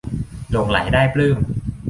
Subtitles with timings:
[0.51, 1.37] หลงใหลได้ปลื้ม